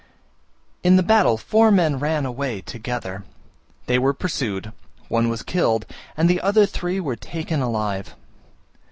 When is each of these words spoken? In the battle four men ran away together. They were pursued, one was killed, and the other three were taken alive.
In 0.81 0.95
the 0.95 1.03
battle 1.03 1.37
four 1.37 1.69
men 1.69 1.99
ran 1.99 2.25
away 2.25 2.61
together. 2.61 3.23
They 3.85 3.99
were 3.99 4.15
pursued, 4.15 4.71
one 5.09 5.29
was 5.29 5.43
killed, 5.43 5.85
and 6.17 6.27
the 6.27 6.41
other 6.41 6.65
three 6.65 6.99
were 6.99 7.15
taken 7.15 7.61
alive. 7.61 8.15